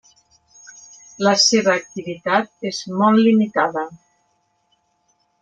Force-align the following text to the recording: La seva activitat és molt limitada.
La 1.27 1.33
seva 1.43 1.75
activitat 1.81 2.49
és 2.71 2.81
molt 3.03 3.23
limitada. 3.29 3.85